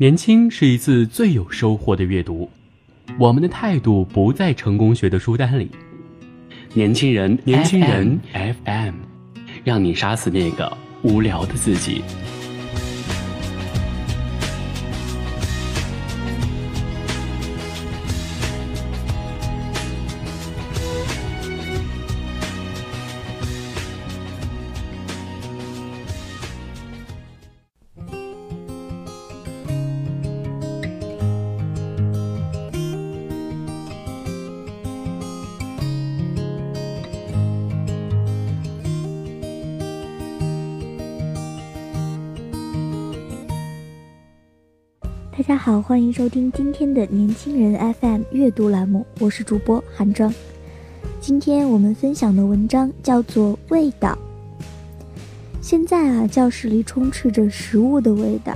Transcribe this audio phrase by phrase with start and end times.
[0.00, 2.48] 年轻是一次最有收获的阅读，
[3.18, 5.68] 我们的态度不在成功学的书单里。
[6.72, 8.94] 年轻人，年轻人 FM，
[9.64, 10.72] 让你杀死那个
[11.02, 12.00] 无聊的自己。
[45.38, 50.34] 大家好，欢迎收听今天的年轻人 FM 阅读栏目，我是主播韩庄。
[51.20, 54.18] 今天我们分享的文章叫做《味道》。
[55.60, 58.52] 现在啊，教室里充斥着食物的味道，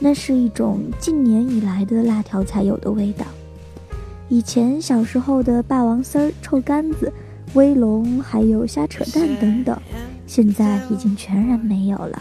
[0.00, 3.24] 那是一种近年以来的辣条才有的味道。
[4.28, 7.12] 以前小时候的霸王丝儿、臭干子、
[7.54, 9.80] 威龙，还有瞎扯淡等等，
[10.26, 12.20] 现在已经全然没有了。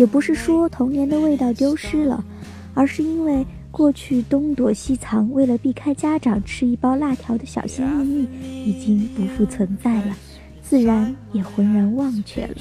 [0.00, 2.24] 也不是说童年的味道丢失了，
[2.72, 8.26] 而是因为过去东躲西藏，为了避开家长吃一包辣条的小心翼
[8.64, 10.16] 翼，已经不复存在了，
[10.62, 12.54] 自然也浑然忘却了。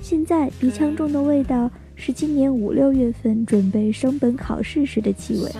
[0.00, 5.52] 现在鼻腔中的味道是今年五六月份准备升本考试时的气味，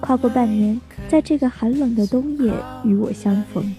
[0.00, 2.52] 跨过半年，在这个寒冷的冬夜
[2.84, 3.72] 与我相逢。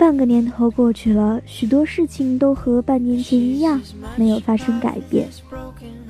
[0.00, 3.78] 半个年头过去了，许多事情都和半年前一样，
[4.16, 5.28] 没有发生改变。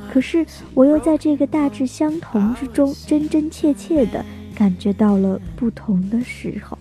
[0.09, 4.25] 可是，我又在这个大致相同之中，真真切切地
[4.55, 6.79] 感觉到了不同的时候。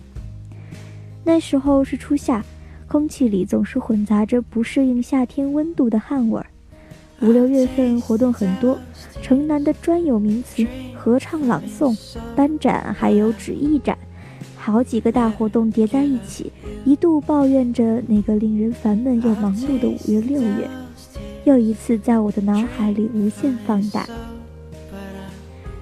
[1.24, 2.44] 那时候是初夏，
[2.86, 6.46] 空气里总是混杂着不适应夏天温度的汗味儿。
[7.22, 8.78] 五六月份活动很多，
[9.20, 10.64] 城南的专有名词——
[10.94, 11.92] 合唱、朗诵、
[12.36, 13.98] 班展，还有纸艺展。
[14.62, 16.52] 好几个大活动叠在一起，
[16.84, 20.68] 一度抱怨着那个令人烦闷又忙碌的五月六月，
[21.44, 24.06] 又一次在我的脑海里无限放大。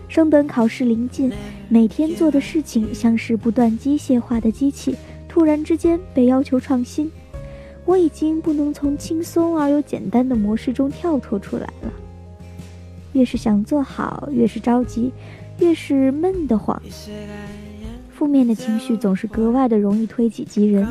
[0.07, 1.33] 升本考试临近，
[1.69, 4.95] 每天做的事情像是不断机械化的机器，
[5.29, 7.11] 突然之间被要求创新。
[7.85, 11.93] 我已经不能从轻松而又简单的模式中跳脱出来了。
[13.13, 15.13] 越是想做好，越是着急，
[15.59, 16.81] 越是闷得慌。
[18.19, 20.85] 负面的情绪总是格外的容易推己及人。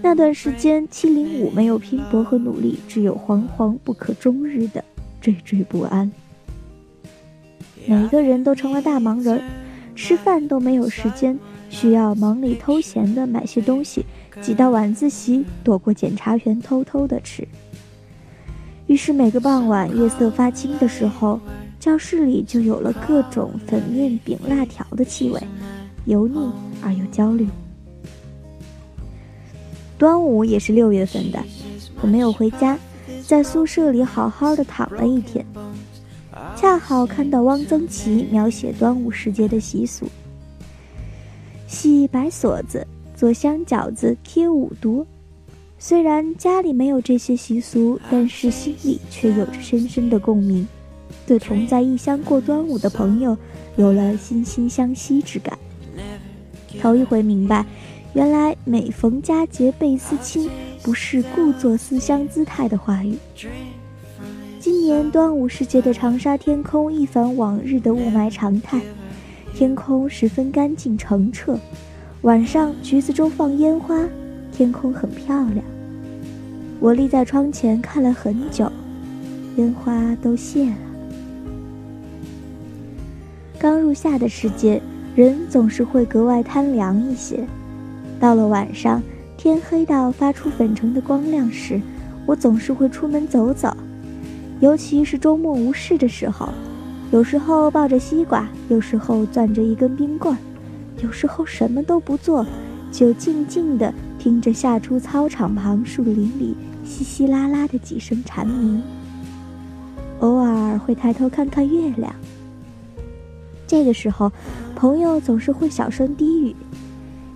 [0.00, 4.82] 那段时间，七零五没有拼搏和努力，只有惶惶不可终日的
[5.22, 6.10] 惴惴不安。
[7.86, 9.42] 每个人都成了大忙人，
[9.94, 11.38] 吃饭都没有时间，
[11.68, 14.06] 需要忙里偷闲的买些东西，
[14.40, 17.46] 挤到晚自习，躲过检查员偷偷的吃。
[18.86, 21.38] 于是每个傍晚月色发青的时候，
[21.78, 25.38] 教室里就有了各种粉面饼、辣条的气味。
[26.04, 26.50] 油腻
[26.82, 27.46] 而又焦虑。
[29.98, 31.38] 端午也是六月份的，
[32.00, 32.76] 我没有回家，
[33.26, 35.46] 在宿舍里好好的躺了一天，
[36.56, 40.06] 恰好看到汪曾祺描写端午时节的习俗：
[41.68, 45.06] 系白锁子、做香饺子、贴五毒。
[45.78, 50.66] 虽然家里没有这些习俗，但是心里却有着深深的共鸣，
[51.26, 53.36] 对同在异乡过端午的朋友
[53.76, 55.56] 有了惺惺相惜之感。
[56.82, 57.64] 头一回明白，
[58.12, 60.50] 原来每逢佳节倍思亲，
[60.82, 63.16] 不是故作思乡姿态的话语。
[64.58, 68.80] 今年端午时节的长沙天空一反往日的雾霾常态，
[69.54, 71.56] 天空十分干净澄澈。
[72.22, 74.04] 晚上橘子洲放烟花，
[74.50, 75.64] 天空很漂亮。
[76.80, 78.70] 我立在窗前看了很久，
[79.56, 80.76] 烟花都谢了。
[83.56, 84.82] 刚入夏的时节。
[85.14, 87.44] 人总是会格外贪凉一些。
[88.18, 89.02] 到了晚上，
[89.36, 91.80] 天黑到发出粉橙的光亮时，
[92.24, 93.76] 我总是会出门走走，
[94.60, 96.48] 尤其是周末无事的时候。
[97.10, 100.38] 有时候抱着西瓜，有时候攥着一根冰棍儿，
[101.02, 102.46] 有时候什么都不做，
[102.90, 108.82] 就静静地听着夏初操场旁树林里稀稀拉拉的几声蝉鸣。
[110.20, 112.14] 偶尔会抬头看看月亮。
[113.66, 114.32] 这个时候，
[114.82, 116.56] 朋友总是会小声低语。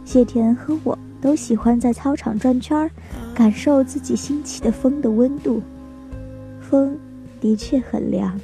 [0.05, 2.91] 谢田和我都喜欢在操场转圈儿，
[3.33, 5.63] 感受自己新起的风的温度。
[6.61, 6.99] 风
[7.41, 8.37] 的确很凉。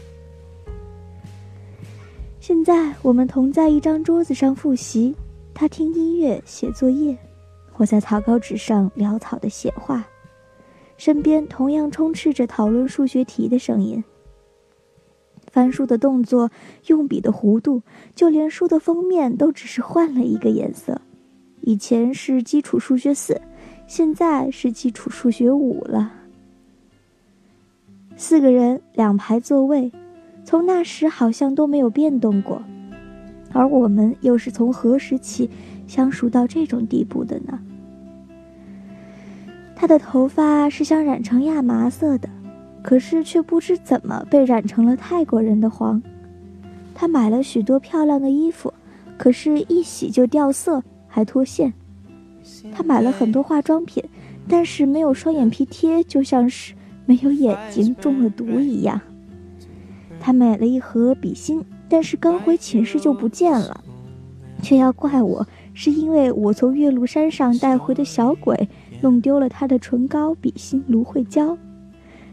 [2.39, 5.17] 现在我们同在一张桌子上复习，
[5.53, 7.19] 他听音乐写作业，
[7.79, 10.05] 我在草稿纸上潦草的写画。
[10.97, 14.05] 身边同样充斥着讨论数学题的声音。
[15.53, 16.51] 翻书的动作、
[16.87, 17.83] 用笔的弧度，
[18.15, 20.99] 就连书的封面都只是换了一个颜色。
[21.61, 23.39] 以前是基础数学四，
[23.87, 26.11] 现在是基础数学五了。
[28.17, 29.93] 四个人两排座位，
[30.43, 32.63] 从那时好像都没有变动过。
[33.53, 35.51] 而我们又是从何时起
[35.87, 37.61] 相熟到这种地步的呢？
[39.77, 42.29] 他的头发是想染成亚麻色的。
[42.83, 46.03] 可是却不知怎么被染成了泰国人的黄。
[46.95, 48.73] 他买了许多漂亮的衣服，
[49.17, 51.73] 可是，一洗就掉色，还脱线。
[52.73, 54.03] 他买了很多化妆品，
[54.49, 56.75] 但是没有双眼皮贴，就像是
[57.07, 59.01] 没有眼睛中了毒一样。
[60.21, 63.83] 他买了一盒笔芯，但是刚回寝室就不见了，
[64.61, 68.69] 却要怪我，是因为我从岳麓山上带回的小鬼
[69.01, 71.57] 弄丢了他的唇膏、笔芯、芦荟胶。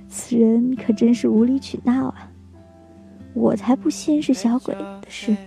[0.10, 2.32] 此人可真是无理取闹啊！
[3.34, 5.38] 我才不信是小鬼的事，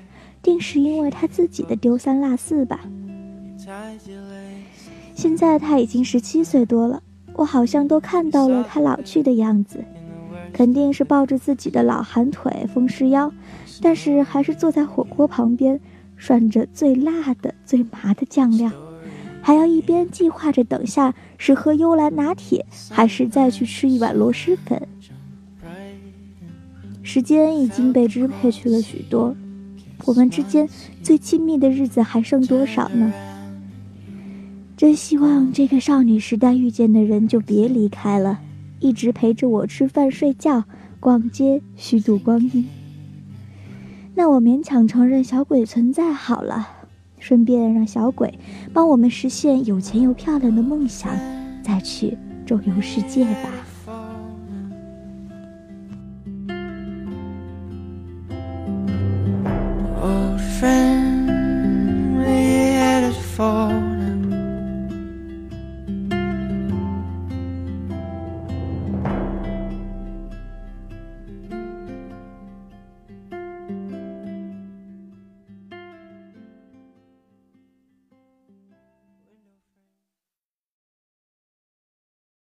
[0.41, 2.81] 定是因为他自己的丢三落四吧。
[5.15, 7.03] 现在他已经十七岁多了，
[7.35, 9.85] 我好像都看到了他老去的样子，
[10.53, 13.33] 肯定是抱着自己的老寒腿、风湿腰，
[13.81, 15.81] 但是还是坐在火锅旁边，
[16.17, 18.71] 涮着最辣的、最麻的酱料。
[19.43, 24.81] 还要一边计划着等下是喝幽兰拿铁，还是再去吃一碗螺蛳粉。
[27.03, 29.35] 时间已经被支配去了许多，
[30.07, 30.69] 我们之间
[31.03, 33.13] 最亲密的日子还剩多少呢？
[34.77, 38.41] 真希望这个少女时代遇见的人就别离开了，
[38.79, 40.65] 一直陪着我吃饭、睡觉、
[41.01, 42.67] 逛街、虚度光阴。
[44.15, 46.82] 那我勉强承认小鬼存在好了。
[47.23, 48.37] 顺便让小鬼
[48.73, 51.17] 帮我们实现有钱又漂亮的梦想，
[51.63, 53.49] 再去周游世界吧。